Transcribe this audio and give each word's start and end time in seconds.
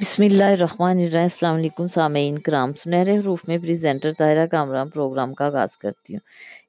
بسم 0.00 0.22
اللہ 0.22 0.44
الرحمن 0.44 0.98
الرحیم، 0.98 1.22
السلام 1.22 1.54
علیکم 1.54 1.86
سامعین 1.86 2.38
کرام۔ 2.38 2.72
سنہرے 2.72 3.18
حروف 3.18 3.48
میں 3.48 3.58
پریزنٹر 3.58 4.12
طاہرہ 4.18 4.46
کامران 4.46 4.88
پروگرام 4.88 5.34
کا 5.34 5.46
آغاز 5.46 5.76
کرتی 5.78 6.14
ہوں۔ 6.14 6.20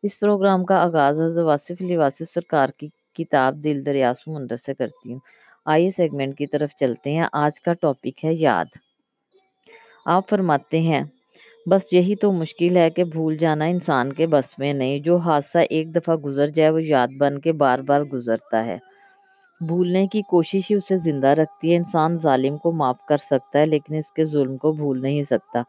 اس 0.04 0.20
پروگرام 0.20 0.65
کا 0.65 0.75
آغاز 0.78 1.20
حضرت 1.20 1.44
واصف 1.44 1.81
علی 1.81 1.97
واصف 1.97 2.29
سرکار 2.29 2.70
کی 2.78 2.88
کتاب 3.13 3.55
دل 3.63 3.86
دریا 3.86 4.13
سمندر 4.13 4.55
سے 4.55 4.73
کرتی 4.73 5.13
ہوں۔ 5.13 5.20
آئیے 5.65 5.92
سیگمنٹ 5.92 6.38
کی 6.38 6.47
طرف 6.47 6.76
چلتے 6.76 7.12
ہیں۔ 7.12 7.28
آج 7.34 7.62
کا 7.62 7.73
ٹاپک 7.73 8.26
ہے 8.26 8.33
یاد۔ 8.33 8.65
آپ 10.05 10.29
فرماتے 10.29 10.81
ہیں، 10.81 11.01
بس 11.69 11.93
یہی 11.93 12.15
تو 12.15 12.31
مشکل 12.31 12.77
ہے 12.77 12.89
کہ 12.89 13.03
بھول 13.03 13.37
جانا 13.37 13.65
انسان 13.65 14.13
کے 14.13 14.27
بس 14.27 14.59
میں 14.59 14.73
نہیں، 14.73 14.99
جو 14.99 15.17
حادثہ 15.17 15.57
ایک 15.57 15.96
دفعہ 15.96 16.16
گزر 16.16 16.48
جائے 16.48 16.70
وہ 16.70 16.84
یاد 16.84 17.07
بن 17.17 17.39
کے 17.39 17.52
بار 17.52 17.80
بار 17.80 18.02
گزرتا 18.02 18.66
ہے۔ 18.66 18.77
بھولنے 19.62 20.07
کی 20.07 20.21
کوشش 20.21 20.71
ہی 20.71 20.75
اسے 20.75 20.98
زندہ 20.98 21.27
رکھتی 21.27 21.71
ہے۔ 21.71 21.75
انسان 21.77 22.17
ظالم 22.17 22.57
کو 22.57 22.71
معاف 22.71 23.05
کر 23.09 23.17
سکتا 23.17 23.59
ہے، 23.59 23.65
لیکن 23.65 23.95
اس 23.95 24.11
کے 24.11 24.25
ظلم 24.25 24.57
کو 24.57 24.71
بھول 24.73 25.01
نہیں 25.01 25.23
سکتا۔ 25.23 25.61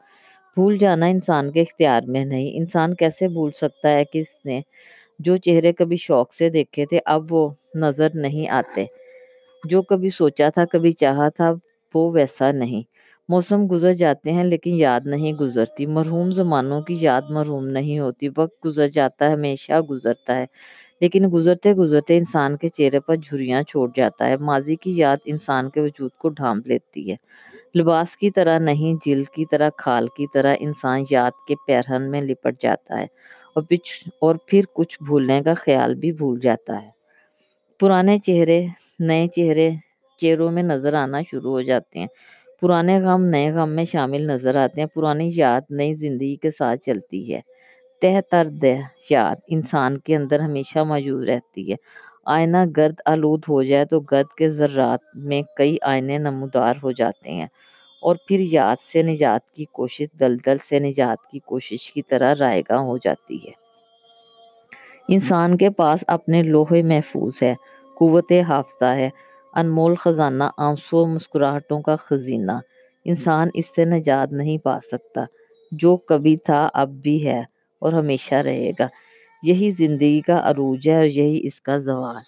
بھول 0.54 0.78
جانا 0.78 1.06
انسان 1.06 1.50
کے 1.50 1.60
اختیار 1.60 2.02
میں 2.02 2.24
نہیں۔ 2.24 2.50
انسان 2.58 2.94
کیسے 2.94 3.28
بھول 3.28 3.50
سکتا 3.52 3.90
ہے 3.92 4.04
کہ 4.04 4.18
اس 4.18 4.44
نے 4.44 4.60
جو 5.18 5.36
چہرے 5.36 5.72
کبھی 5.72 5.96
شوق 5.96 6.32
سے 6.32 6.48
دیکھے 6.50 6.86
تھے، 6.86 6.98
اب 7.04 7.24
وہ 7.30 7.48
نظر 7.74 8.08
نہیں 8.14 8.48
آتے۔ 8.48 8.84
جو 9.64 9.82
کبھی 9.82 10.08
سوچا 10.10 10.48
تھا، 10.48 10.64
کبھی 10.64 10.92
چاہا 10.92 11.28
تھا، 11.28 11.52
وہ 11.94 12.10
ویسا 12.12 12.50
نہیں۔ 12.52 12.82
موسم 13.28 13.66
گزر 13.70 13.92
جاتے 13.92 14.32
ہیں، 14.32 14.44
لیکن 14.44 14.74
یاد 14.74 15.00
نہیں 15.04 15.32
گزرتی۔ 15.32 15.86
مرحوم 15.86 16.30
زمانوں 16.30 16.82
کی 16.82 16.96
یاد 17.00 17.22
مرحوم 17.30 17.66
نہیں 17.68 17.98
ہوتی۔ 17.98 18.28
وقت 18.28 18.66
گزر 18.66 18.88
جاتا 18.88 19.28
ہے، 19.28 19.32
ہمیشہ 19.32 19.80
گزرتا 19.80 20.36
ہے۔ 20.36 20.46
لیکن 21.00 21.28
گزرتے 21.32 21.72
گزرتے 21.72 22.16
انسان 22.18 22.56
کے 22.56 22.68
چہرے 22.68 23.00
پر 23.00 23.16
جھریاں 23.16 23.62
چھوڑ 23.62 23.88
جاتا 23.96 24.28
ہے۔ 24.28 24.36
ماضی 24.36 24.76
کی 24.76 24.96
یاد 24.96 25.16
انسان 25.24 25.70
کے 25.70 25.80
وجود 25.80 26.10
کو 26.18 26.28
ڈھانپ 26.28 26.66
لیتی 26.66 27.10
ہے۔ 27.10 27.16
لباس 27.78 28.16
کی 28.16 28.30
طرح 28.30 28.58
نہیں، 28.58 28.94
جلد 29.06 29.28
کی 29.28 29.44
طرح، 29.50 29.70
کھال 29.76 30.06
کی 30.16 30.26
طرح 30.34 30.54
انسان 30.58 31.04
یاد 31.10 31.30
کے 31.48 31.54
پیرہن 31.66 32.10
میں 32.10 32.20
لپٹ 32.22 32.62
جاتا 32.62 32.98
ہے 33.00 33.06
اور 33.54 33.62
اور 34.18 34.36
پھر 34.46 34.60
کچھ 34.74 34.98
بھولنے 35.06 35.40
کا 35.44 35.54
خیال 35.54 35.94
بھی 35.94 36.12
بھول 36.12 36.40
جاتا 36.40 36.82
ہے۔ 36.82 36.90
پرانے 37.80 38.18
چہرے، 38.18 38.66
نئے 38.98 39.26
چہرے، 39.26 39.70
چہروں 40.18 40.50
میں 40.50 40.62
نظر 40.62 40.94
آنا 40.94 41.20
شروع 41.30 41.52
ہو 41.52 41.60
جاتے 41.60 41.98
ہیں۔ 41.98 42.06
پرانے 42.60 43.00
غم 43.00 43.24
نئے 43.24 43.50
غم 43.52 43.70
میں 43.70 43.84
شامل 43.84 44.22
نظر 44.26 44.56
آتے 44.56 44.80
ہیں۔ 44.80 44.88
پرانی 44.94 45.30
یاد 45.34 45.60
نئی 45.70 45.94
زندگی 45.94 46.36
کے 46.36 46.50
ساتھ 46.50 46.80
چلتی 46.80 47.34
ہے۔ 47.34 47.40
تہ 48.00 48.20
تر 48.30 48.48
دہ 48.62 48.76
یاد 49.10 49.36
انسان 49.48 49.98
کے 49.98 50.16
اندر 50.16 50.40
ہمیشہ 50.40 50.78
موجود 50.78 51.28
رہتی 51.28 51.70
ہے۔ 51.70 51.76
آئینہ 52.26 52.56
گرد 52.76 52.94
آلود 53.06 53.42
ہو 53.48 53.62
جائے 53.62 53.84
تو 53.84 54.00
گرد 54.00 54.34
کے 54.36 54.48
ذرات 54.48 55.00
میں 55.14 55.42
کئی 55.56 55.76
آئینے 55.82 56.18
نمودار 56.18 56.74
ہو 56.82 56.90
جاتے 56.92 57.32
ہیں۔ 57.32 57.46
اور 58.02 58.16
پھر 58.28 58.36
یاد 58.40 58.76
سے 58.92 59.02
نجات 59.02 59.50
کی 59.50 59.64
کوشش 59.64 60.06
دلدل 60.20 60.58
سے 60.58 60.78
نجات 60.78 61.26
کی 61.26 61.38
کوشش 61.38 61.92
کی 61.92 62.02
طرح 62.02 62.34
رائے 62.40 62.62
گاہ 62.68 62.78
ہو 62.78 62.96
جاتی 62.96 63.36
ہے۔ 63.36 63.52
انسان 65.08 65.56
کے 65.56 65.70
پاس 65.70 66.04
اپنے 66.06 66.42
لوہے 66.42 66.82
محفوظ 66.82 67.42
ہے، 67.42 67.54
قوت 67.98 68.32
حافظہ 68.48 68.84
ہے۔ 68.84 69.10
انمول 69.54 69.94
خزانہ، 69.94 70.44
آنسو 70.56 71.06
مسکراہٹوں 71.06 71.82
کا 71.82 71.96
خزینہ۔ 71.96 72.52
انسان 73.04 73.48
اس 73.54 73.64
سے 73.76 73.84
نجات 73.84 74.32
نہیں 74.32 74.58
پا 74.58 74.78
سکتا۔ 74.92 75.24
جو 75.72 75.96
کبھی 75.96 76.36
تھا، 76.36 76.68
اب 76.74 76.88
بھی 76.88 77.26
ہے۔ 77.26 77.42
اور 77.80 77.92
ہمیشہ 77.92 78.34
رہے 78.34 78.70
گا۔ 78.78 78.88
یہی 79.42 79.72
زندگی 79.78 80.20
کا 80.20 80.40
عروج 80.50 80.88
ہے 80.88 80.96
اور 80.96 81.04
یہی 81.04 81.46
اس 81.46 81.60
کا 81.60 81.78
زوال۔ 81.78 82.22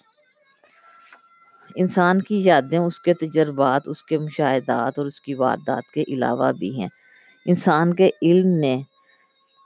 انسان 1.75 2.21
کی 2.21 2.41
یادیں 2.43 2.77
اس 2.77 2.99
کے 2.99 3.13
تجربات، 3.13 3.81
اس 3.85 4.03
کے 4.03 4.17
مشاہدات 4.17 4.99
اور 4.99 5.07
اس 5.07 5.21
کی 5.21 5.33
واردات 5.33 5.93
کے 5.93 6.03
علاوہ 6.07 6.51
بھی 6.51 6.79
ہیں۔ 6.81 6.87
انسان 7.45 7.93
کے 7.93 8.09
علم 8.21 8.47
نے 8.47 8.81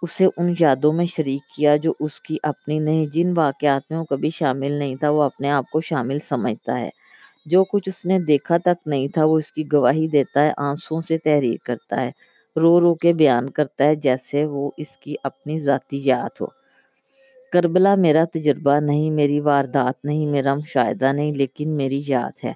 اسے 0.01 0.25
ان 0.37 0.53
یادوں 0.59 0.93
میں 0.93 1.05
شریک 1.05 1.55
کیا 1.55 1.75
جو 1.75 1.93
اس 1.99 2.21
کی 2.21 2.37
اپنی 2.43 2.79
نہیں، 2.79 3.05
جن 3.05 3.33
واقعات 3.35 3.81
میں 3.89 3.99
وہ 3.99 4.03
کبھی 4.03 4.29
شامل 4.29 4.71
نہیں 4.71 4.95
تھا، 4.95 5.09
وہ 5.09 5.23
اپنے 5.23 5.49
آپ 5.49 5.69
کو 5.71 5.81
شامل 5.81 6.19
سمجھتا 6.19 6.79
ہے۔ 6.79 6.89
جو 7.45 7.63
کچھ 7.63 7.89
اس 7.89 8.05
نے 8.05 8.19
دیکھا 8.19 8.57
تک 8.57 8.87
نہیں 8.87 9.07
تھا، 9.07 9.25
وہ 9.25 9.37
اس 9.37 9.51
کی 9.51 9.63
گواہی 9.73 10.07
دیتا 10.07 10.45
ہے 10.45 10.51
آنسوں 10.57 11.01
سے 11.01 11.17
تحریر 11.17 11.57
کرتا 11.63 12.01
ہے۔ 12.01 12.11
رو 12.61 12.81
رو 12.81 12.95
کے 12.95 13.13
بیان 13.13 13.49
کرتا 13.49 13.83
ہے 13.83 13.95
جیسے 13.95 14.45
وہ 14.45 14.71
اس 14.77 14.97
کی 14.97 15.15
اپنی 15.23 15.59
ذاتی 15.59 16.01
یاد 16.03 16.41
ہو۔ 16.41 16.45
کربلا 17.53 17.95
میرا 17.95 18.25
تجربہ 18.33 18.79
نہیں، 18.79 19.11
میری 19.11 19.39
واردات 19.39 20.05
نہیں، 20.05 20.27
میرا 20.27 20.53
مشاہدہ 20.55 21.13
نہیں، 21.13 21.31
لیکن 21.31 21.69
میری 21.69 22.01
یاد 22.07 22.45
ہے۔ 22.45 22.53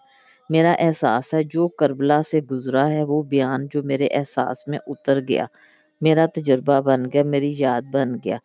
میرا 0.49 0.71
احساس 0.79 1.33
ہے 1.33 1.43
جو 1.43 1.67
کربلا 1.67 2.21
سے 2.31 2.41
گزرا 2.41 2.89
ہے 2.89 3.03
وہ 3.03 3.23
بیان 3.23 3.67
جو 3.73 3.83
میرے 3.83 4.07
احساس 4.11 4.67
میں 4.67 4.79
اتر 4.87 5.19
گیا۔ 5.19 5.45
میرا 6.01 6.25
تجربہ 6.25 6.81
بن 6.81 7.03
گیا، 7.13 7.23
میری 7.23 7.53
یاد 7.57 7.81
بن 7.81 8.13
گیا۔ 8.25 8.37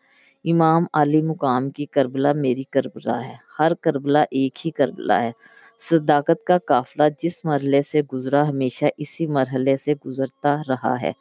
امام 0.45 0.85
علی 0.93 1.23
مقام 1.23 1.71
کی 1.71 1.87
کربلا 1.87 2.33
میری 2.33 2.63
کربلا 2.63 3.25
ہے۔ 3.25 3.35
ہر 3.59 3.75
کربلا 3.75 4.25
ایک 4.31 4.67
ہی 4.67 4.71
کربلا 4.71 5.23
ہے۔ 5.23 5.33
صداقت 5.81 6.45
کا 6.45 6.59
قافلہ 6.59 7.03
جس 7.23 7.45
مرحلے 7.45 7.83
سے 7.83 8.03
گزرا 8.13 8.49
ہمیشہ 8.49 8.85
اسی 8.97 9.27
مرحلے 9.27 9.77
سے 9.77 9.95
گزرتا 10.07 10.57
رہا 10.69 11.01
ہے۔ 11.03 11.13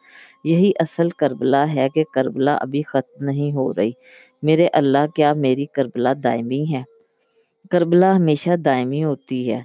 یہی 0.44 0.72
اصل 0.80 1.10
کربلا 1.10 1.66
ہے 1.76 1.90
کہ 1.96 2.04
کربلا 2.14 2.56
ابھی 2.56 2.82
ختم 2.82 3.26
نہیں 3.26 3.52
ہو 3.52 3.74
رہی۔ 3.74 3.92
میرے 4.42 4.68
اللہ، 4.74 5.08
کیا 5.16 5.34
میری 5.34 5.66
کربلا 5.66 6.14
دائمی 6.24 6.66
ہے؟ 6.74 6.84
کربلا 7.72 8.16
ہمیشہ 8.16 8.50
دائمی 8.56 9.04
ہوتی 9.04 9.52
ہے۔ 9.52 9.62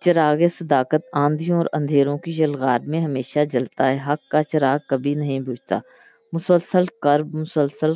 چراغ 0.00 0.36
صداقت 0.58 1.06
آندھیوں 1.12 1.58
اور 1.58 1.66
اندھیروں 1.72 2.18
کی 2.18 2.32
جلغار 2.32 2.80
میں 2.80 3.00
ہمیشہ 3.00 3.38
جلتا 3.50 3.90
ہے۔ 3.90 3.98
حق 4.08 4.30
کا 4.30 4.42
چراغ 4.42 4.78
کبھی 4.88 5.14
نہیں 5.14 5.40
بجھتا۔ 5.40 5.78
مسلسل 6.32 6.84
کرب، 7.02 7.34
مسلسل 7.34 7.92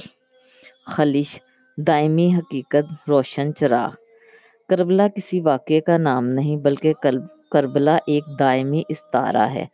خلش، 0.87 1.41
دائمی 1.77 2.35
حقیقت، 2.35 3.09
روشن 3.09 3.55
چراغ۔ 3.55 4.04
کربلا 4.69 5.09
کسی 5.09 5.41
واقعے 5.41 5.81
کا 5.81 5.97
نام 5.97 6.27
نہیں، 6.27 6.57
بلکہ 6.57 6.93
کربلا 7.51 7.99
ایک 8.07 8.25
دائمی 8.39 8.83
استارہ 8.89 9.49
ہے۔ 9.55 9.67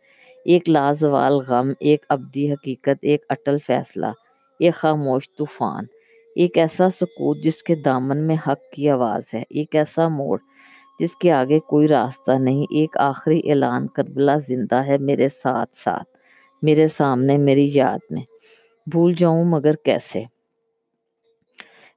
ایک 0.45 0.69
لازوال 0.69 1.33
غم، 1.33 1.69
ایک 1.79 2.05
ابدی 2.09 2.51
حقیقت، 2.53 2.99
ایک 3.01 3.25
اٹل 3.29 3.57
فیصلہ، 3.67 4.05
ایک 4.59 4.73
خاموش 4.73 5.29
طوفان۔ 5.37 5.85
ایک 6.35 6.57
ایسا 6.57 6.89
سکوت 6.89 7.43
جس 7.43 7.63
کے 7.63 7.75
دامن 7.75 8.27
میں 8.27 8.35
حق 8.47 8.73
کی 8.73 8.89
آواز 8.89 9.23
ہے۔ 9.33 9.43
ایک 9.49 9.75
ایسا 9.75 10.07
موڑ 10.07 10.37
جس 10.99 11.15
کے 11.15 11.31
آگے 11.31 11.59
کوئی 11.59 11.87
راستہ 11.87 12.31
نہیں۔ 12.31 12.61
ایک 12.61 12.97
آخری 12.97 13.41
اعلان، 13.45 13.87
کربلا 13.87 14.37
زندہ 14.47 14.75
ہے 14.75 14.97
میرے 14.97 15.29
ساتھ 15.29 15.77
ساتھ، 15.77 16.17
میرے 16.61 16.87
سامنے، 16.87 17.37
میری 17.37 17.69
یاد 17.73 17.99
میں۔ 18.09 18.21
بھول 18.91 19.13
جاؤں 19.17 19.45
مگر 19.45 19.73
کیسے؟ 19.73 20.23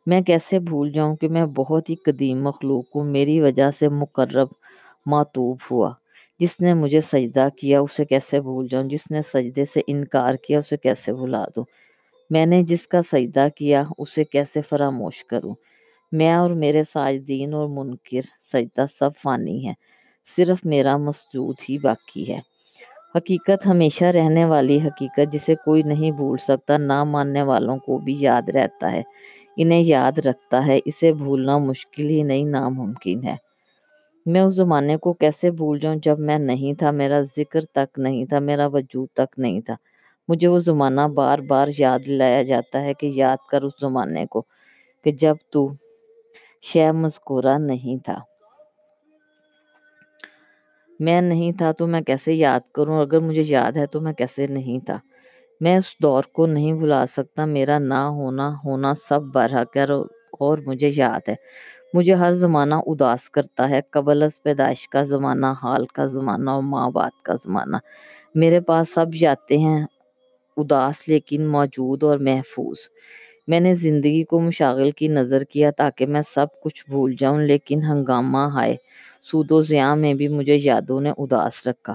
میں 0.07 0.21
کیسے 0.21 0.59
بھول 0.59 0.93
جاؤں 0.93 1.17
کہ 1.17 1.29
میں 1.29 1.47
بہت 1.47 1.91
ہی 1.91 1.95
قدیم 1.95 2.43
مخلوق 2.43 2.97
ہوں؟ 2.97 3.05
میری 3.05 3.41
وجہ 3.41 3.71
سے 3.79 3.89
مقرب 3.89 4.49
معطوب 5.07 5.57
ہوا۔ 5.71 5.93
جس 6.39 6.61
نے 6.61 6.75
مجھے 6.75 7.01
سجدہ 7.01 7.49
کیا، 7.61 7.81
اسے 7.81 8.05
کیسے 8.05 8.41
بھول 8.41 8.69
جاؤں؟ 8.71 8.85
جس 8.85 9.11
نے 9.11 9.21
سجدے 9.35 9.65
سے 9.65 9.81
انکار 9.87 10.35
کیا، 10.35 10.59
اسے 10.59 10.77
کیسے 10.77 11.13
بھلا 11.13 11.45
دوں؟ 11.57 11.65
میں 12.31 12.47
نے 12.47 12.63
جس 12.63 12.87
کا 12.87 13.01
سجدہ 13.13 13.47
کیا، 13.57 13.85
اسے 13.99 14.25
کیسے 14.25 14.63
فراموش 14.63 15.25
کروں؟ 15.25 15.55
میں 16.13 16.33
اور 16.33 16.51
میرے 16.51 16.85
ساجدین 16.85 17.55
اور 17.55 17.69
منکر 17.69 18.21
سجدہ 18.53 18.87
سب 18.99 19.11
فانی 19.23 19.69
ہے 19.69 19.73
صرف 20.37 20.59
میرا 20.65 20.97
مسجود 20.97 21.55
ہی 21.69 21.79
باقی 21.79 22.33
ہے۔ 22.33 22.41
حقیقت 23.17 23.67
ہمیشہ 23.67 24.05
رہنے 24.05 24.45
والی 24.45 24.81
حقیقت 24.81 25.33
جسے 25.33 25.55
کوئی 25.55 25.83
نہیں 25.83 26.11
بھول 26.11 26.39
سکتا، 26.39 26.77
نہ 26.77 27.05
ماننے 27.05 27.43
والوں 27.43 27.77
کو 27.77 27.99
بھی 27.99 28.15
یاد 28.19 28.49
رہتا 28.49 28.93
ہے۔ 28.93 29.03
انہیں 29.57 29.83
یاد 29.87 30.19
رکھتا 30.19 30.67
ہے، 30.67 30.79
اسے 30.85 31.13
بھولنا 31.13 31.59
مشکل 31.59 32.11
ہی 32.11 32.23
نہیں 32.23 32.45
ناممکن 32.45 33.25
ہے۔ 33.25 33.37
میں 34.27 34.41
اس 34.41 34.55
زمانے 34.55 34.97
کو 34.97 35.13
کیسے 35.13 35.51
بھول 35.51 35.79
جاؤں 35.79 35.97
جب 35.97 36.19
میں 36.19 36.39
نہیں 36.39 36.75
تھا، 36.75 36.91
میرا 36.91 37.21
ذکر 37.21 37.61
تک 37.61 37.99
نہیں 37.99 38.25
تھا، 38.25 38.39
میرا 38.39 38.67
وجود 38.67 39.09
تک 39.15 39.39
نہیں 39.39 39.61
تھا۔ 39.61 39.75
مجھے 40.29 40.49
وہ 40.49 40.59
زمانہ 40.59 41.01
بار 41.01 41.39
بار 41.39 41.69
یاد 41.79 41.99
لایا 42.07 42.43
جاتا 42.43 42.83
ہے 42.83 42.95
کہ 42.95 43.11
یاد 43.15 43.37
کر 43.51 43.63
اس 43.63 43.73
زمانے 43.81 44.27
کو 44.27 44.43
کہ 45.05 45.11
جب 45.11 45.35
تو 45.51 45.69
شہ 46.63 46.93
مذکورہ 46.93 47.59
نہیں 47.59 48.05
تھا۔ 48.05 48.19
میں 51.01 51.21
نہیں 51.21 51.53
تھا 51.53 51.73
تو 51.73 51.87
میں 51.87 52.01
کیسے 52.01 52.35
یاد 52.35 52.61
کروں؟ 52.73 53.01
اگر 53.01 53.21
مجھے 53.21 53.43
یاد 53.47 53.73
ہے 53.73 53.87
تو 53.87 54.01
میں 54.01 54.13
کیسے 54.13 54.47
نہیں 54.47 54.87
تھا؟ 54.87 54.99
میں 55.65 55.77
اس 55.77 55.85
دور 56.03 56.25
کو 56.33 56.47
نہیں 56.47 56.73
بھلا 56.73 57.07
سکتا، 57.07 57.45
میرا 57.45 57.79
نہ 57.79 57.95
ہونا 57.95 58.55
ہونا 58.65 58.95
سب 59.09 59.23
برحق 59.23 59.77
ہے، 59.77 59.85
اور 60.41 60.59
مجھے 60.67 60.91
یاد 60.97 61.29
ہے۔ 61.29 61.35
مجھے 61.95 62.15
ہر 62.15 62.33
زمانہ 62.33 62.75
اداس 62.87 63.31
کرتا 63.31 63.71
ہے، 63.71 63.81
قبل 63.91 64.23
از 64.23 64.43
پیدائش 64.43 64.89
کا 64.89 65.03
زمانہ، 65.03 65.47
حال 65.63 65.87
کا 65.87 66.07
زمانہ، 66.07 66.51
اور 66.51 66.63
ماں 66.63 66.91
بات 66.91 67.23
کا 67.23 67.35
زمانہ۔ 67.35 67.77
میرے 68.35 68.61
پاس 68.61 68.95
سب 68.95 69.15
جاتے 69.15 69.59
ہیں 69.59 69.87
اداس، 70.57 71.09
لیکن 71.09 71.47
موجود 71.47 72.03
اور 72.03 72.19
محفوظ۔ 72.19 72.77
میں 73.49 73.61
نے 73.61 73.75
زندگی 73.75 74.25
کو 74.25 74.41
مشاغل 74.41 74.91
کی 74.91 75.09
نظر 75.09 75.45
کیا 75.45 75.71
تاکہ 75.71 76.07
میں 76.07 76.23
سب 76.29 76.47
کچھ 76.63 76.85
بھول 76.91 77.15
جاؤں، 77.19 77.41
لیکن 77.41 77.83
ہنگامہ 77.83 78.47
ہائے۔ 78.55 78.77
سود 79.23 79.53
و 79.53 79.63
زیاں 79.63 79.97
میں 79.97 80.15
بھی 80.15 80.29
مجھے 80.29 80.57
یادوں 80.63 81.01
نے 81.01 81.11
اداس 81.19 81.67
رکھا۔ 81.67 81.95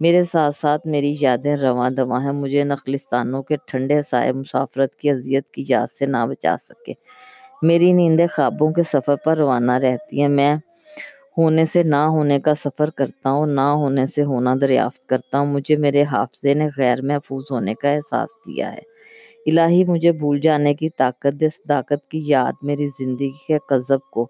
میرے 0.00 0.24
ساتھ 0.24 0.56
ساتھ 0.60 0.86
میری 0.86 1.14
یادیں 1.20 1.56
رواں 1.56 1.90
دواں 1.90 2.20
ہیں۔ 2.20 2.32
مجھے 2.32 2.64
نخلستانوں 2.64 3.42
کے 3.42 3.56
ٹھنڈے 3.66 4.02
سائے 4.02 4.32
مسافرت 4.32 4.94
کی 4.96 5.10
اذیت 5.10 5.50
کی 5.50 5.64
یاد 5.68 5.86
سے 5.98 6.06
نہ 6.06 6.26
بچا 6.28 6.56
سکے۔ 6.62 6.92
میری 7.62 7.92
نیندیں 7.92 8.26
خوابوں 8.26 8.70
کے 8.70 8.82
سفر 8.82 9.16
پر 9.24 9.38
روانہ 9.38 9.72
رہتی 9.72 10.20
ہیں۔ 10.20 10.28
میں 10.28 10.56
ہونے 11.38 11.66
سے 11.66 11.82
نہ 11.82 11.96
ہونے 11.96 12.40
کا 12.40 12.54
سفر 12.54 12.90
کرتا 12.90 13.30
ہوں، 13.30 13.46
نہ 13.46 13.60
ہونے 13.60 14.06
سے 14.06 14.24
ہونا 14.24 14.54
دریافت 14.60 15.08
کرتا 15.08 15.38
ہوں۔ 15.38 15.46
مجھے 15.46 15.76
میرے 15.76 16.02
حافظے 16.02 16.54
نے 16.54 16.68
غیر 16.76 17.02
محفوظ 17.02 17.44
ہونے 17.50 17.74
کا 17.74 17.88
احساس 17.90 18.28
دیا 18.46 18.72
ہے۔ 18.72 18.82
الہی 19.46 19.84
مجھے 19.84 20.12
بھول 20.12 20.40
جانے 20.40 20.74
کی 20.74 20.88
طاقت 20.90 21.40
دے 21.40 21.48
صداقت 21.48 22.10
کی 22.10 22.22
یاد 22.26 22.52
میری 22.62 22.86
زندگی 22.86 23.44
کے 23.48 23.58
قذب 23.68 23.98
کو 24.10 24.28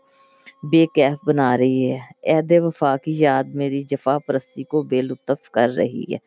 بے 0.71 0.85
کیف 0.95 1.17
بنا 1.27 1.57
رہی 1.59 1.93
ہے۔ 1.93 1.99
عہد 2.33 2.53
وفا 2.65 2.97
کی 3.05 3.13
یاد 3.19 3.45
میری 3.55 3.83
جفا 3.83 4.17
پرستی 4.27 4.63
کو 4.65 4.83
بے 4.83 5.03
لطف 5.03 5.51
کر 5.51 5.71
رہی 5.77 6.05
ہے۔ 6.13 6.19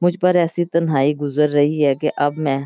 مجھ 0.00 0.18
پر 0.18 0.34
ایسی 0.34 0.64
تنہائی 0.64 1.16
گزر 1.16 1.48
رہی 1.50 1.84
ہے 1.86 1.94
کہ 1.94 2.10
اب 2.16 2.32
میں 2.36 2.58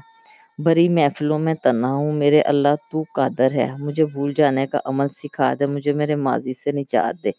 بری 0.65 0.89
محفلوں 0.89 1.39
میں 1.39 1.55
تنہا 1.55 1.93
ہوں۔ 1.93 2.13
میرے 2.13 2.41
اللہ، 2.41 2.75
تو 2.93 3.03
قادر 3.15 3.53
ہے۔ 3.55 3.69
مجھے 3.79 4.05
بھول 4.05 4.33
جانے 4.37 4.67
کا 4.67 4.79
عمل 4.85 5.09
سکھا 5.15 5.55
دے۔ 5.61 5.67
مجھے 5.67 5.93
میرے 5.93 6.15
ماضی 6.27 6.55
سے 6.55 6.73
نجات 6.73 7.25
دے۔ 7.25 7.31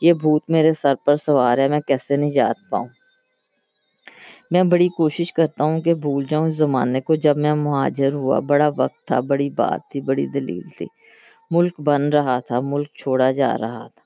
یہ 0.00 0.12
بھوت 0.12 0.42
میرے 0.48 0.72
سر 0.72 0.94
پر 1.06 1.16
سوار 1.16 1.58
ہے۔ 1.58 1.68
میں 1.68 1.80
کیسے 1.80 2.16
نجات 2.16 2.56
پاؤں؟ 2.70 2.88
میں 4.50 4.62
بڑی 4.62 4.88
کوشش 4.88 5.32
کرتا 5.32 5.64
ہوں 5.64 5.80
کہ 5.80 5.94
بھول 5.94 6.24
جاؤں۔ 6.30 6.46
اس 6.46 6.54
زمانے 6.54 7.00
کو 7.00 7.14
جب 7.14 7.36
میں 7.36 7.54
مہاجر 7.54 8.12
ہوا، 8.12 8.38
بڑا 8.40 8.70
وقت 8.76 9.06
تھا، 9.06 9.20
بڑی 9.20 9.48
بات 9.56 9.80
تھی، 9.90 10.00
بڑی 10.00 10.26
دلیل 10.26 10.62
تھی۔ 10.78 10.86
ملک 11.54 11.80
بن 11.80 12.08
رہا 12.08 12.38
تھا، 12.40 12.60
ملک 12.60 12.88
چھوڑا 12.94 13.30
جا 13.30 13.52
رہا 13.58 13.86
تھا۔ 13.94 14.02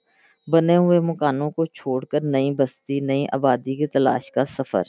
بنے 0.49 0.77
ہوئے 0.77 1.01
مکانوں 1.01 1.51
کو 1.51 1.65
چھوڑ 1.67 2.05
کر 2.05 2.21
نئی 2.25 2.51
بستی، 2.55 3.01
نئی 3.01 3.27
آبادی 3.33 3.75
کی 3.77 3.87
تلاش 3.87 4.31
کا 4.33 4.45
سفر، 4.45 4.83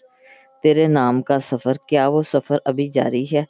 تیرے 0.63 0.87
نام 0.87 1.21
کا 1.21 1.39
سفر، 1.39 1.73
کیا 1.87 2.07
وہ 2.07 2.21
سفر 2.21 2.57
ابھی 2.65 2.87
جاری 2.87 3.23
ہے؟ 3.33 3.43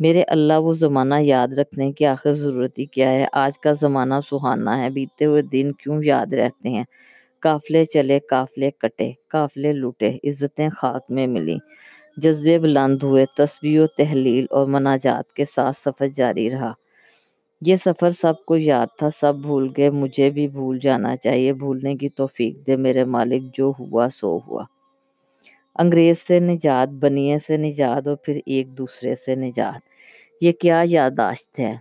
میرے 0.00 0.22
اللہ، 0.22 0.58
وہ 0.58 0.72
زمانہ 0.72 1.14
یاد 1.20 1.48
رکھنے 1.58 1.92
کی 1.92 2.06
آخر 2.06 2.32
ضرورت 2.32 2.78
ہی 2.78 2.86
کیا 2.86 3.10
ہے؟ 3.10 3.26
آج 3.32 3.58
کا 3.58 3.72
زمانہ 3.80 4.14
سہانا 4.30 4.82
ہے، 4.82 4.90
بیتے 4.90 5.24
ہوئے 5.24 5.42
دن 5.42 5.72
کیوں 5.72 6.00
یاد 6.04 6.32
رہتے 6.32 6.68
ہیں؟ 6.68 6.84
قافلے 7.40 7.84
چلے، 7.84 8.18
قافلے 8.30 8.70
کٹے، 8.70 9.10
قافلے 9.28 9.72
لوٹے، 9.72 10.10
عزتیں 10.24 10.68
خاک 10.68 11.10
میں 11.10 11.26
ملی 11.26 11.56
جذبے 12.16 12.58
بلند 12.58 13.02
ہوئے، 13.02 13.24
تسبیح 13.36 13.80
و 13.80 13.86
تحلیل 13.86 14.46
اور 14.50 14.66
مناجات 14.66 15.32
کے 15.32 15.44
ساتھ 15.44 15.76
سفر 15.76 16.06
جاری 16.06 16.50
رہا۔ 16.50 16.72
یہ 17.60 17.76
سفر 17.76 18.10
سب 18.10 18.44
کو 18.46 18.56
یاد 18.56 18.86
تھا، 18.98 19.08
سب 19.20 19.34
بھول 19.36 19.72
گئے۔ 19.76 19.90
مجھے 19.90 20.30
بھی 20.30 20.48
بھول 20.48 20.78
جانا 20.78 21.16
چاہیے۔ 21.16 21.52
بھولنے 21.52 21.94
کی 21.94 22.08
توفیق 22.08 22.66
دے 22.66 22.76
میرے 22.76 23.04
مالک، 23.04 23.42
جو 23.56 23.72
ہوا 23.78 24.08
سو 24.14 24.38
ہوا۔ 24.46 24.64
انگریز 25.78 26.18
سے 26.18 26.40
نجات، 26.40 26.88
بنیے 26.88 27.38
سے 27.46 27.56
نجات، 27.56 28.06
اور 28.06 28.16
پھر 28.16 28.38
ایک 28.46 28.78
دوسرے 28.78 29.16
سے 29.16 29.34
نجات۔ 29.34 29.80
یہ 30.40 30.52
کیا 30.52 30.82
یادداشت 30.84 31.58
ہے؟ 31.60 31.76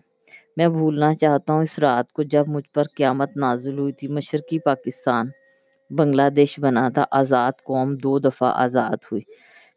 میں 0.57 0.67
بھولنا 0.67 1.13
چاہتا 1.13 1.53
ہوں 1.53 1.61
اس 1.61 1.79
رات 1.79 2.13
کو 2.13 2.23
جب 2.23 2.47
مجھ 2.47 2.69
پر 2.73 2.83
قیامت 2.95 3.37
نازل 3.37 3.79
ہوئی 3.79 3.93
تھی۔ 3.93 4.07
مشرقی 4.07 4.59
پاکستان، 4.59 5.27
بنگلہ 5.89 6.29
دیش 6.29 6.59
بنا 6.59 6.89
تھا۔ 6.89 7.05
آزاد 7.11 7.51
قوم 7.63 7.95
دو 7.95 8.19
دفعہ 8.19 8.51
آزاد 8.55 8.97
ہوئی۔ 9.11 9.21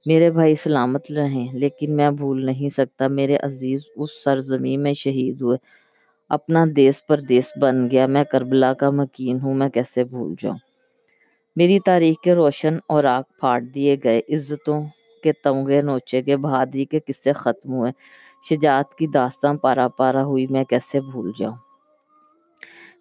میرے 0.06 0.31
بھائی 0.31 0.54
سلامت 0.54 1.12
رہیں، 1.12 1.48
لیکن 1.52 1.96
میں 1.96 2.10
بھول 2.10 2.46
نہیں 2.46 2.69
سکتا۔ 2.69 3.08
میرے 3.08 3.37
عزیز 3.43 3.82
اس 3.96 4.25
سرزمین 4.25 4.82
میں 4.82 4.93
شہید 4.93 5.43
ہوئے۔ 5.43 5.56
اپنا 6.28 6.64
دیس 6.76 7.06
پر 7.06 7.20
دیس 7.20 7.52
بن 7.61 7.90
گیا۔ 7.90 8.06
میں 8.06 8.25
کربلا 8.25 8.73
کا 8.75 8.90
مکین 8.90 9.38
ہوں، 9.43 9.55
میں 9.55 9.69
کیسے 9.69 10.05
بھول 10.05 10.34
جاؤں؟ 10.38 10.58
میری 11.56 11.81
تاریخ 11.81 12.17
کے 12.23 12.34
روشن 12.34 12.78
اور 12.88 13.05
آگ 13.05 13.23
پھاڑ 13.40 13.61
دیے 13.61 13.96
گئے۔ 14.05 14.20
عزتوں 14.28 14.84
کے 15.23 15.32
تمغے 15.32 15.82
نوچے 15.82 16.23
کے 16.23 16.37
بہادری 16.37 16.84
کے 16.84 17.00
قصے 17.06 17.32
ختم 17.32 17.73
ہوئے۔ 17.73 17.93
شجاعت 18.49 18.94
کی 18.94 19.06
داستاں 19.06 19.55
پارا 19.55 19.88
پارا 19.88 20.25
ہوئی، 20.25 20.46
میں 20.46 20.64
کیسے 20.64 21.00
بھول 21.00 21.32
جاؤں؟ 21.38 21.56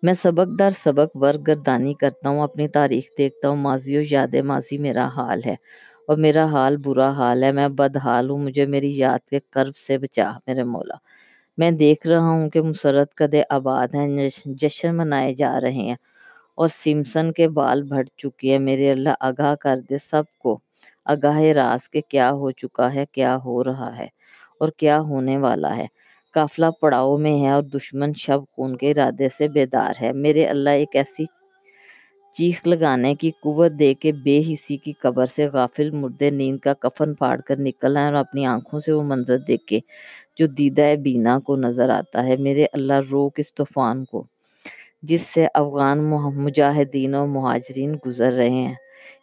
میں 0.04 0.13
سبق 0.13 0.60
در 0.60 0.69
سبق 0.71 1.16
ور 1.16 1.33
گردانی 1.48 1.94
کرتا 1.94 2.30
ہوں، 2.30 2.42
اپنی 2.42 2.68
تاریخ 2.68 3.04
دیکھتا 3.18 3.50
ہوں۔ 3.50 3.57
ماضی 3.57 3.98
و 3.98 4.01
یاد 4.10 4.36
ماضی 4.45 4.78
میرا 4.78 5.07
حال 5.07 5.42
ہے 5.45 5.56
اور 6.07 6.18
میرا 6.18 6.45
حال 6.45 6.78
برا 6.86 7.10
حال 7.12 7.44
ہے۔ 7.44 7.51
میں 7.51 7.68
بدحال 7.68 8.30
ہوں، 8.30 8.38
مجھے 8.38 8.66
میری 8.66 8.98
یاد 8.98 9.30
کے 9.30 9.39
کرب 9.51 9.75
سے 9.75 9.98
بچا۔ 9.98 10.31
میرے 10.48 10.63
مولا 10.63 10.95
میں 11.57 11.72
دیکھ 11.72 12.07
رہا 12.07 12.30
ہوں 12.30 12.50
کہ 12.50 12.62
مسرت 12.62 13.13
کدے 13.13 13.42
آباد 13.50 13.96
ہیں 13.96 14.30
جشن 14.62 14.96
منائے 14.98 15.34
جا 15.34 15.60
رہے 15.62 15.72
ہیں 15.72 15.96
اور 16.57 16.68
سمسن 16.74 17.31
کے 17.31 17.48
بال 17.50 17.84
بھٹ 17.84 18.10
چکی 18.18 18.52
ہے 18.54 18.57
میرے 18.57 18.92
اللہ، 18.92 19.10
آگاہ 19.19 19.56
کر 19.56 19.80
دے 19.90 19.98
سب 20.02 20.24
کو۔ 20.38 20.57
آگاہ 21.06 21.40
راز 21.56 21.90
کے 21.90 22.02
کیا 22.02 22.31
ہو 22.31 22.52
چکا 22.52 22.94
ہے، 22.94 23.06
کیا 23.12 23.38
ہو 23.46 23.63
رہا 23.63 23.98
ہے 23.98 24.07
اور 24.60 24.69
کیا 24.78 25.00
ہونے 25.02 25.38
والا 25.38 25.78
ہے۔ 25.78 25.86
قافلہ 26.34 26.66
پڑاؤ 26.81 27.18
میں 27.18 27.40
ہے 27.42 27.50
اور 27.50 27.63
دشمن 27.75 28.13
شب 28.18 28.40
خون 28.52 28.75
کے 28.78 28.92
ارادے 28.92 29.30
سے 29.30 29.48
بیدار 29.48 29.94
ہے۔ 30.02 30.12
میرے 30.13 30.46
اللہ، 30.46 30.69
ایک 30.81 30.96
ایسی 30.96 31.25
چیخ 32.38 32.68
لگانے 32.68 33.16
کی 33.16 33.32
قوت 33.32 33.72
دے 33.72 33.94
کے 33.94 34.12
بے 34.12 34.40
حسی 34.40 34.78
کی 34.78 34.94
قبر 34.94 35.26
سے 35.26 35.46
غافل 35.46 35.90
مردے 35.92 36.30
نیند 36.30 36.60
کا 36.60 36.74
کفن 36.74 37.14
پھاڑ 37.14 37.42
کر 37.42 37.60
نکل 37.60 37.98
آئے 37.98 38.06
اور 38.06 38.14
اپنی 38.14 38.46
آنکھوں 38.46 38.80
سے 38.80 38.92
وہ 38.92 39.04
منظر 39.04 39.38
دیکھ 39.38 39.66
کے 39.66 39.80
جو 40.38 40.48
دیدہ 40.48 40.96
بینا 41.04 41.40
کو 41.40 41.56
نظر 41.56 41.90
آتا 41.90 42.24
ہے۔ 42.24 42.36
میرے 42.38 42.66
اللہ 42.74 43.00
روک 43.12 43.40
اس 43.40 43.54
طوفان 43.54 44.06
کو، 44.06 44.24
جس 45.02 45.22
سے 45.22 45.48
افغان 45.54 46.04
مجاہدین 46.36 47.16
و 47.16 47.26
مہاجرین 47.28 47.96
گزر 48.06 48.32
رہے 48.34 48.50
ہیں، 48.50 48.76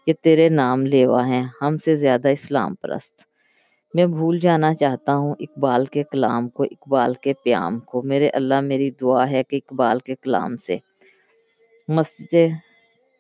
یہ 0.07 0.13
تیرے 0.23 0.49
نام 0.49 0.87
لیوا 0.87 1.27
ہیں۔ 1.27 1.45
ہم 1.63 1.77
سے 1.77 1.97
زیادہ 1.97 2.29
اسلام 2.29 2.75
پرست۔ 2.75 3.21
میں 3.95 4.07
بھول 4.07 4.39
جانا 4.39 4.75
چاہتا 4.75 5.17
ہوں 5.17 5.35
اقبال 5.41 5.85
کے 5.85 6.03
کلام 6.03 6.49
کو، 6.49 6.63
اقبال 6.63 7.15
کے 7.15 7.33
پیام 7.45 7.81
کو۔ 7.81 8.03
میرے 8.03 8.29
اللہ، 8.29 8.61
میری 8.61 8.91
دعا 8.91 9.31
ہے 9.31 9.43
کہ 9.43 9.57
اقبال 9.57 9.99
کے 9.99 10.15
کلام 10.23 10.57
سے 10.57 10.77
مسجد 11.89 12.35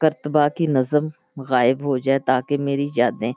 کرتبہ 0.03 0.49
کی 0.57 0.67
نظم 0.67 1.07
غائب 1.43 1.83
ہو 1.85 1.99
جائے 1.99 2.19
تاکہ 2.19 2.59
میری 2.59 2.89
یادیں 2.97 3.33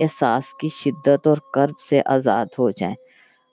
احساس 0.00 0.54
کی 0.60 0.68
شدت 0.68 1.26
اور 1.26 1.36
کرب 1.54 1.78
سے 1.90 2.00
آزاد 2.06 2.46
ہو 2.58 2.70
جائیں۔ 2.70 2.94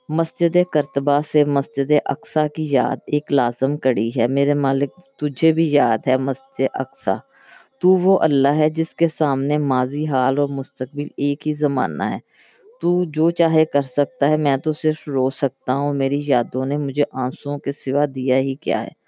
مسجد 0.09 0.57
کرتبہ 0.71 1.19
سے 1.31 1.43
مسجد 1.43 1.91
اقصا 2.05 2.47
کی 2.47 2.67
یاد 2.69 2.97
ایک 3.07 3.31
لازم 3.31 3.77
کڑی 3.77 4.11
ہے۔ 4.17 4.27
میرے 4.27 4.53
مالک، 4.53 4.89
تجھے 5.17 5.51
بھی 5.51 5.71
یاد 5.71 5.97
ہے 6.07 6.17
مسجد 6.17 6.61
اقصا 6.73 7.15
تو 7.81 7.89
وہ 7.89 8.19
اللہ 8.19 8.47
ہے 8.47 8.69
جس 8.69 8.95
کے 8.95 9.07
سامنے 9.07 9.57
ماضی، 9.57 10.07
حال 10.07 10.39
اور 10.39 10.49
مستقبل 10.49 11.07
ایک 11.17 11.47
ہی 11.47 11.53
زمانہ 11.53 12.03
ہے۔ 12.03 12.19
تو 12.81 13.03
جو 13.03 13.29
چاہے 13.29 13.65
کر 13.65 13.81
سکتا 13.81 14.29
ہے، 14.29 14.37
میں 14.37 14.57
تو 14.57 14.73
صرف 14.73 15.07
رو 15.07 15.29
سکتا 15.29 15.73
ہوں۔ 15.73 15.93
میری 15.93 16.21
یادوں 16.25 16.65
نے 16.65 16.77
مجھے 16.77 17.03
آنسوں 17.11 17.57
کے 17.57 17.71
سوا 17.71 18.05
دیا 18.15 18.37
ہی 18.37 18.55
کیا 18.55 18.83
ہے۔ 18.83 19.03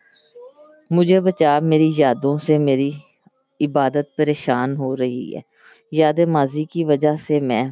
مجھے 0.90 1.22
بچا 1.22 1.60
میری 1.60 1.92
یادوں 1.98 2.38
سے 2.38 2.58
میری 2.58 2.92
عبادت 3.62 4.18
پریشان 4.18 4.76
ہو 4.76 4.98
رہی 4.98 5.36
ہے۔ 5.36 5.42
یاد 5.92 6.20
ماضی 6.20 6.64
کی 6.64 6.86
وجہ 6.86 7.16
سے 7.28 7.40
میں 7.40 7.64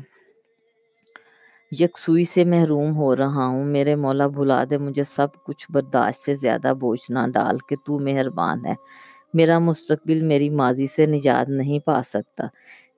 یکسوئی 1.80 2.24
سے 2.24 2.46
محروم 2.46 2.96
ہو 2.96 3.16
رہا 3.16 3.46
ہوں۔ 3.48 3.66
میرے 3.66 3.96
مولا 3.96 4.28
بھلا 4.28 4.64
دے 4.70 4.78
مجھے 4.78 5.04
سب 5.04 5.28
کچھ 5.46 5.66
برداشت 5.72 6.26
سے 6.26 6.36
زیادہ 6.36 6.74
بوجھ 6.80 7.12
نہ 7.12 7.20
ڈال 7.34 7.58
کے 7.58 7.76
تو 7.86 8.00
مہربان 8.00 8.66
ہے۔ 8.66 8.74
میرا 9.34 9.60
مستقبل 9.60 10.22
میری 10.22 10.50
ماضی 10.50 10.88
سے 10.88 11.06
نجات 11.06 11.50
نہیں 11.50 11.80
پا 11.80 12.04
سکتا۔ 12.04 12.48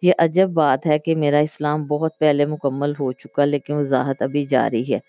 یہ 0.01 0.11
عجب 0.17 0.49
بات 0.49 0.85
ہے 0.85 0.99
کہ 0.99 1.15
میرا 1.15 1.37
اسلام 1.37 1.85
بہت 1.85 2.19
پہلے 2.19 2.45
مکمل 2.45 2.93
ہو 2.99 3.11
چکا 3.11 3.45
لیکن 3.45 3.73
وضاحت 3.73 4.21
ابھی 4.21 4.43
جاری 4.43 4.93
ہے۔ 4.93 4.99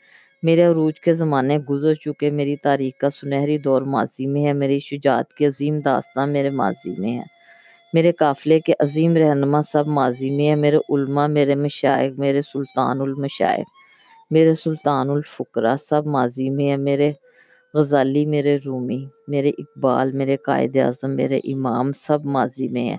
میرے 0.42 0.62
عروج 0.62 1.00
کے 1.00 1.12
زمانے 1.12 1.59
گزر 1.59 1.95
چکے، 1.95 2.30
میری 2.30 2.56
تاریخ 2.56 3.00
کا 3.00 3.11
سنہری 3.11 3.59
دور 3.59 3.83
ماضی 3.83 4.26
میں 4.26 4.47
ہے، 4.47 4.52
میری 4.52 4.78
شجاعت 4.78 5.33
کی 5.33 5.47
عظیم 5.47 5.78
داستان 5.78 6.33
میرے 6.33 6.50
ماضی 6.50 6.95
میں 6.99 7.18
ہے۔ 7.18 7.36
میرے 7.93 8.12
قافلے 8.12 8.61
کے 8.61 8.73
عظیم 8.81 9.16
رہنما 9.16 9.62
سب 9.62 9.87
ماضی 9.87 10.31
میں 10.31 10.49
ہے 10.49 10.55
میرے 10.55 10.76
علماء، 10.76 11.26
میرے 11.26 11.55
مشائق، 11.55 12.19
میرے 12.19 12.43
سلطان 12.43 13.00
المشائق، 13.00 13.66
میرے 14.31 14.55
سلطان 14.55 15.11
الفقرا 15.11 15.76
سب 15.76 16.07
ماضی 16.07 16.50
میں 16.50 16.71
ہے 16.71 16.76
میرے 16.76 17.12
غزالی، 17.75 18.26
میرے 18.26 18.57
رومی، 18.66 19.07
میرے 19.28 19.50
اقبال، 19.59 20.12
میرے 20.12 20.37
قائد 20.37 20.76
اعظم، 20.76 21.16
میرے 21.16 21.40
امام 21.45 21.93
سب 21.93 22.25
ماضی 22.25 22.69
میں 22.69 22.88
ہے 22.90 22.97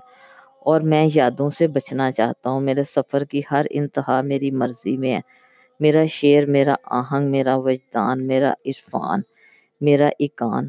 اور 0.60 0.80
میں 0.80 1.08
یادوں 1.14 1.50
سے 1.50 1.68
بچنا 1.68 2.10
چاہتا 2.10 2.50
ہوں، 2.50 2.60
میرے 2.60 2.82
سفر 2.82 3.24
کی 3.24 3.40
ہر 3.50 3.66
انتہا 3.70 4.20
میری 4.22 4.50
مرضی 4.50 4.96
میں 4.96 5.14
ہے 5.14 5.20
میرا 5.80 6.04
شعر، 6.06 6.46
میرا 6.46 6.74
آہنگ، 6.84 7.30
میرا 7.30 7.56
وجدان، 7.56 8.26
میرا 8.26 8.52
عرفان، 8.66 9.20
میرا 9.80 10.08
اکان، 10.20 10.68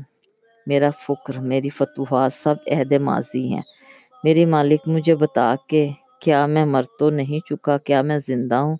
میرا 0.68 0.90
فکر 0.90 1.40
میری 1.40 1.70
فتوحات 1.70 2.34
سب 2.34 2.56
عہد 2.72 2.94
ماضی 2.94 3.54
ہیں۔ 3.54 3.79
میری 4.24 4.46
مالک، 4.46 4.88
مجھے 4.88 5.16
بتا 5.16 5.56
کہ 5.68 5.88
کیا 6.20 6.46
میں 6.46 6.66
مر 6.66 6.84
تو 7.00 7.10
نہیں 7.10 7.40
چکا، 7.46 7.78
کیا 7.78 8.02
میں 8.02 8.20
زندہ 8.20 8.56
ہوں؟ 8.56 8.78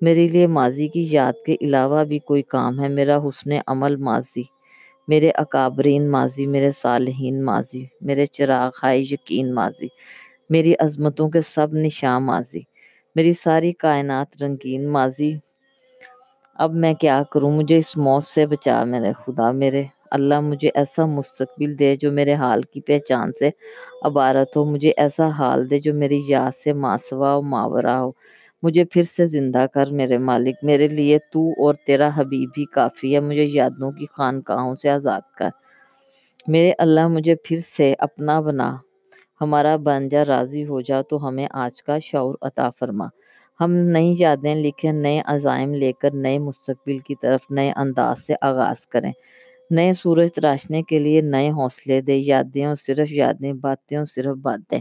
میرے 0.00 0.26
لیے 0.26 0.46
ماضی 0.46 0.88
کی 0.88 1.06
یاد 1.10 1.32
کے 1.46 1.56
علاوہ 1.60 2.04
بھی 2.04 2.18
کوئی 2.18 2.42
کام 2.42 2.80
ہے؟ 2.80 2.88
میرا 2.88 3.16
حسن 3.18 3.50
عمل 3.66 3.96
ماضی، 3.96 4.42
میرے 5.08 5.30
اکابرین 5.34 6.10
ماضی، 6.10 6.46
میرے 6.46 6.70
صالحین 6.70 7.44
ماضی، 7.44 7.84
میرے 8.00 8.26
چراغ 8.26 8.70
ہائے 8.82 9.00
یقین 9.00 9.54
ماضی، 9.54 9.88
میری 10.50 10.74
عظمتوں 10.78 11.28
کے 11.30 11.40
سب 11.40 11.74
نشاں 11.74 12.18
ماضی، 12.20 12.60
میری 13.16 13.32
ساری 13.32 13.72
کائنات 13.72 14.42
رنگین 14.42 14.86
ماضی۔ 14.88 15.32
اب 16.54 16.74
میں 16.74 16.94
کیا 16.94 17.22
کروں؟ 17.32 17.52
مجھے 17.52 17.78
اس 17.78 17.96
موت 17.96 18.24
سے 18.24 18.46
بچا 18.46 18.84
میرے 18.84 19.12
خدا، 19.12 19.50
میرے 19.52 19.84
اللہ 20.10 20.40
مجھے 20.40 20.70
ایسا 20.74 21.06
مستقبل 21.06 21.78
دے 21.78 21.96
جو 21.96 22.12
میرے 22.12 22.34
حال 22.34 22.62
کی 22.62 22.80
پہچان 22.80 23.32
سے 23.32 23.50
عبارت 24.02 24.56
ہو، 24.56 24.64
مجھے 24.64 24.92
ایسا 24.96 25.28
حال 25.28 25.70
دے 25.70 25.78
جو 25.78 25.94
میری 25.94 26.20
یاد 26.28 26.56
سے 26.56 26.72
ماسوا 26.72 27.36
و 27.36 27.42
ماورا 27.42 28.00
ہو۔ 28.00 28.10
مجھے 28.62 28.84
پھر 28.84 29.02
سے 29.02 29.26
زندہ 29.26 29.66
کر 29.74 29.92
میرے 29.92 30.18
مالک، 30.18 30.56
میرے 30.62 30.88
لیے 30.88 31.18
تو 31.32 31.50
اور 31.50 31.74
تیرا 31.74 32.10
حبیب 32.16 32.50
ہی 32.58 32.64
کافی 32.64 33.14
ہے، 33.14 33.20
مجھے 33.20 33.44
یادوں 33.44 33.92
کی 33.92 34.06
خانقاہوں 34.06 34.74
سے 34.74 34.90
آزاد 34.90 35.20
کر۔ 35.38 35.48
میرے 36.46 36.72
اللہ، 36.78 37.08
مجھے 37.08 37.34
پھر 37.34 37.56
سے 37.56 37.94
اپنا 37.98 38.40
بنا۔ 38.40 38.76
ہمارا 39.40 39.76
بن 39.76 40.08
جا، 40.08 40.24
راضی 40.24 40.66
ہو 40.66 40.80
جا، 40.80 41.02
تو 41.02 41.28
ہمیں 41.28 41.46
آج 41.50 41.82
کا 41.82 41.98
شعور 41.98 42.34
عطا 42.42 42.70
فرما۔ 42.70 43.06
ہم 43.60 43.72
نئی 43.72 44.14
یادیں 44.18 44.54
لکھیں، 44.54 44.92
نئے 44.92 45.22
عزائم 45.24 45.74
لے 45.74 45.92
کر 45.92 46.10
نئے 46.14 46.38
مستقبل 46.38 46.98
کی 46.98 47.14
طرف، 47.14 47.40
نئے 47.50 47.72
انداز 47.76 48.26
سے 48.26 48.34
آغاز 48.40 48.86
کریں۔ 48.86 49.12
نئے 49.70 49.92
سورج 49.92 50.32
تراشنے 50.34 50.82
کے 50.82 50.98
لیے 50.98 51.20
نئے 51.20 51.50
حوصلے 51.50 52.00
دے، 52.00 52.16
یادیں 52.16 52.66
اور 52.66 52.74
صرف 52.74 53.12
یادیں، 53.12 53.52
باتیں 53.52 53.96
اور 53.98 54.06
صرف 54.06 54.36
باتیں۔ 54.36 54.80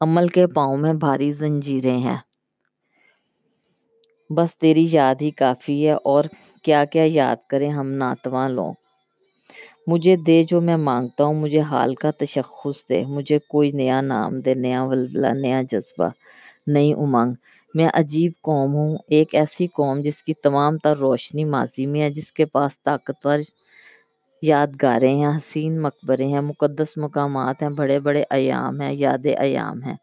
عمل 0.00 0.28
کے 0.28 0.46
پاؤں 0.46 0.76
میں 0.76 0.92
بھاری 0.92 1.32
زنجیریں 1.32 1.98
ہیں۔ 1.98 2.16
بس 4.30 4.56
تیری 4.56 4.86
یاد 4.90 5.14
ہی 5.20 5.30
کافی 5.30 5.86
ہے 5.86 5.92
اور 5.92 6.24
کیا 6.62 6.84
کیا 6.84 7.04
یاد 7.06 7.36
کریں 7.48 7.70
ہم 7.70 7.90
ناتواں 7.90 8.48
لوگ۔ 8.48 8.72
مجھے 9.86 10.16
دے 10.16 10.42
جو 10.42 10.60
میں 10.60 10.76
مانگتا 10.76 11.24
ہوں، 11.24 11.34
مجھے 11.34 11.60
حال 11.60 11.94
کا 11.94 12.10
تشخص 12.10 12.88
دے۔ 12.88 13.04
مجھے 13.06 13.38
کوئی 13.48 13.72
نیا 13.72 14.00
نام 14.00 14.40
دے، 14.40 14.54
نیا 14.54 14.84
ولولہ، 14.84 15.26
نیا 15.26 15.62
جذبہ، 15.62 16.08
نئی 16.66 16.92
امنگ۔ 16.92 17.34
میں 17.74 17.88
عجیب 17.94 18.32
قوم 18.40 18.74
ہوں۔ 18.74 18.98
ایک 19.08 19.34
ایسی 19.34 19.66
قوم 19.66 20.00
جس 20.02 20.22
کی 20.22 20.34
تمام 20.34 20.78
تر 20.78 20.96
روشنی 20.96 21.44
ماضی 21.44 21.86
میں 21.86 22.00
ہے، 22.00 22.10
جس 22.10 22.32
کے 22.32 22.46
پاس 22.46 22.82
طاقتور 22.82 23.38
یادگاریں 24.42 25.16
ہیں، 25.16 25.28
حسین 25.28 25.82
مقبرے 25.82 26.26
ہیں، 26.26 26.40
مقدس 26.40 26.96
مقامات 26.96 27.62
ہیں، 27.62 27.70
بڑے 27.70 27.98
بڑے 27.98 28.24
ایام 28.30 28.80
ہیں، 28.80 28.94
یاد 28.94 29.26
ایام 29.38 29.82
ہیں۔ 29.82 29.96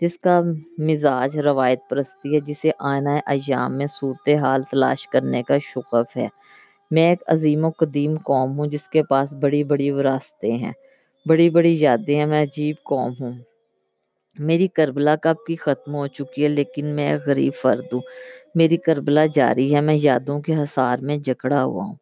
جس 0.00 0.18
کا 0.18 0.40
مزاج 0.78 1.38
روایت 1.38 1.78
پرستی 1.90 2.34
ہے، 2.34 2.40
جسے 2.40 2.70
آئینہ 2.78 3.08
ایام 3.26 3.78
میں 3.78 3.86
صورتحال 3.86 4.62
تلاش 4.62 5.08
کرنے 5.08 5.42
کا 5.42 5.58
شغف 5.58 6.16
ہے۔ 6.16 6.28
میں 6.90 7.10
ایک 7.10 7.22
عظیم 7.26 7.64
و 7.64 7.70
قدیم 7.70 8.18
قوم 8.18 8.58
ہوں، 8.58 8.66
جس 8.66 8.88
کے 8.88 9.02
پاس 9.02 9.34
بڑی 9.34 9.64
بڑی 9.64 9.90
وراثتیں 9.90 10.56
ہیں، 10.58 10.72
بڑی 11.26 11.50
بڑی 11.50 11.76
یادیں 11.80 12.18
ہیں، 12.18 12.26
میں 12.26 12.42
عجیب 12.42 12.76
قوم 12.84 13.12
ہوں۔ 13.20 13.32
میری 14.40 14.66
کربلا 14.66 15.16
کب 15.16 15.34
کی 15.46 15.56
ختم 15.56 15.94
ہو 15.94 16.06
چکی 16.06 16.42
ہے، 16.44 16.48
لیکن 16.48 16.86
میں 16.86 17.12
ایک 17.12 17.20
غریب 17.26 17.52
فرد 17.62 17.86
ہوں۔ 17.92 18.00
میری 18.54 18.76
کربلا 18.76 19.26
جاری 19.26 19.74
ہے، 19.74 19.80
میں 19.80 19.98
یادوں 20.02 20.40
کے 20.40 20.54
حصار 20.54 20.98
میں 20.98 21.16
جکڑا 21.16 21.64
ہوا 21.64 21.84
ہوں۔ 21.84 21.94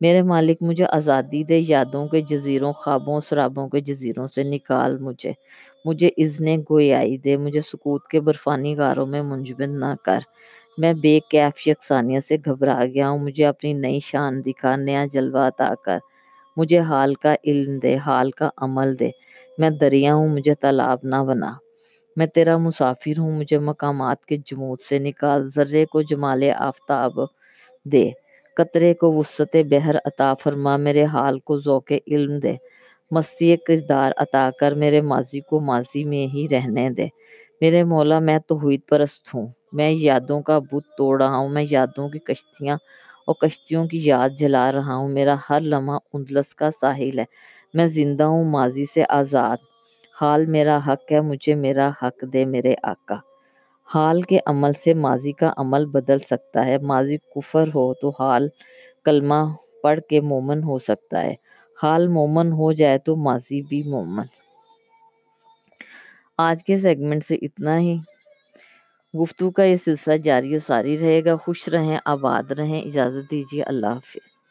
میرے 0.00 0.22
مالک 0.22 0.56
مجھے 0.60 0.84
آزادی 0.84 1.44
دے، 1.44 1.58
یادوں 1.68 2.08
کے 2.08 2.20
جزیروں، 2.20 2.72
خوابوں، 2.72 3.20
سرابوں 3.20 3.68
کے 3.68 3.80
جزیروں 3.80 4.26
سے 4.26 4.42
نکال 4.42 4.98
مجھے۔ 4.98 5.32
مجھے 5.84 6.10
اذن 6.16 6.60
گویائی 6.70 7.18
دے، 7.18 7.36
مجھے 7.36 7.60
سکوت 7.60 8.08
کے 8.08 8.20
برفانی 8.20 8.76
غاروں 8.76 9.06
میں 9.06 9.22
منجمد 9.22 9.70
نہ 9.70 9.94
کر۔ 10.04 10.18
میں 10.78 10.92
بے 10.92 11.20
کیف 11.30 11.68
یکسانیت 11.68 12.24
سے 12.24 12.36
گھبرا 12.44 12.84
گیا 12.94 13.08
ہوں، 13.10 13.18
مجھے 13.18 13.46
اپنی 13.46 13.72
نئی 13.72 14.00
شان 14.00 14.44
دکھا، 14.46 14.76
نیا 14.76 15.04
جلوہ 15.12 15.38
عطا 15.38 15.74
کر۔ 15.84 15.98
مجھے 16.56 16.78
حال 16.78 17.14
کا 17.14 17.34
علم 17.44 17.78
دے، 17.78 17.96
حال 17.96 18.30
کا 18.30 18.48
عمل 18.56 18.98
دے۔ 18.98 19.10
میں 19.58 19.70
دریا 19.70 20.14
ہوں، 20.14 20.28
مجھے 20.28 20.54
تالاب 20.54 20.98
نہ 21.02 21.16
بنا۔ 21.16 21.52
میں 22.16 22.26
تیرا 22.26 22.56
مسافر 22.56 23.18
ہوں، 23.18 23.32
مجھے 23.32 23.58
مقامات 23.58 24.26
کے 24.26 24.36
جمود 24.36 24.80
سے 24.80 24.98
نکال، 24.98 25.48
ذرے 25.50 25.86
کو 25.86 26.02
جمال 26.02 26.42
آفتاب 26.58 27.12
دے۔ 27.84 28.10
قطرے 28.56 28.94
کو 28.94 29.12
وسعت 29.12 29.56
بحر 29.70 29.94
عطا 30.04 30.34
فرما، 30.34 30.76
میرے 30.76 31.04
حال 31.04 31.38
کو 31.38 31.58
ذوق 31.58 31.92
علم 32.06 32.38
دے۔ 32.38 32.54
مستی 33.10 33.56
کردار 33.56 34.12
عطا 34.16 34.50
کر، 34.60 34.74
میرے 34.74 35.00
ماضی 35.00 35.40
کو 35.40 35.60
ماضی 35.60 36.04
میں 36.04 36.34
ہی 36.34 36.46
رہنے 36.50 36.90
دے۔ 36.90 37.06
میرے 37.60 37.84
مولا، 37.84 38.18
میں 38.18 38.38
توحید 38.38 38.80
پرست 38.88 39.34
ہوں۔ 39.34 39.46
میں 39.72 39.90
یادوں 39.90 40.42
کا 40.42 40.58
بت 40.58 40.96
توڑ 40.98 41.22
رہا 41.22 41.36
ہوں، 41.36 41.48
میں 41.48 41.64
یادوں 41.70 42.08
کی 42.08 42.18
کشتیاں 42.18 42.76
اور 43.26 43.34
کشتیوں 43.34 43.86
کی 43.86 44.04
یاد 44.04 44.28
جلا 44.38 44.72
رہا 44.72 44.94
ہوں۔ 44.94 45.08
میرا 45.08 45.36
ہر 45.50 45.60
لمحہ 45.60 45.98
اندلس 46.12 46.54
کا 46.54 46.70
ساحل 46.80 47.18
ہے۔ 47.18 47.24
میں 47.74 47.88
زندہ 47.88 48.24
ہوں، 48.24 48.44
ماضی 48.44 48.84
سے 48.84 49.02
آزاد۔ 49.08 49.56
حال 50.20 50.46
میرا 50.46 50.78
حق 50.86 51.12
ہے، 51.12 51.20
مجھے 51.20 51.54
میرا 51.54 51.90
حق 52.02 52.24
دے 52.32 52.44
میرے 52.44 52.74
آقا۔ 52.82 53.14
حال 53.94 54.22
کے 54.22 54.38
عمل 54.46 54.72
سے 54.72 54.94
ماضی 54.94 55.32
کا 55.32 55.52
عمل 55.56 55.86
بدل 55.86 56.18
سکتا 56.18 56.66
ہے۔ 56.66 56.78
ماضی 56.78 57.16
کفر 57.16 57.68
ہو 57.68 57.94
تو 57.94 58.10
حال 58.18 58.48
کلمہ 59.04 59.40
پڑھ 59.82 60.00
کے 60.00 60.20
مومن 60.20 60.62
ہو 60.62 60.78
سکتا 60.78 61.22
ہے۔ 61.22 61.34
حال 61.82 62.08
مومن 62.08 62.52
ہو 62.52 62.72
جائے 62.72 62.98
تو 62.98 63.16
ماضی 63.16 63.62
بھی 63.62 63.82
مومن۔ 63.82 64.24
آج 66.38 66.64
کے 66.64 66.78
سیگمنٹ 66.78 67.24
سے 67.24 67.34
اتنا 67.34 67.78
ہی۔ 67.78 67.96
گفتگو 69.22 69.50
کا 69.50 69.64
یہ 69.64 69.76
سلسلہ 69.76 70.16
جاری 70.16 70.56
و 70.56 70.58
ساری 70.58 70.98
رہے 70.98 71.24
گا۔ 71.24 71.36
خوش 71.36 71.68
رہیں، 71.68 71.98
آباد 72.04 72.50
رہیں۔ 72.50 72.80
اجازت 72.80 73.30
دیجیے۔ 73.30 73.62
اللہ 73.62 73.86
حافظ۔ 73.86 74.41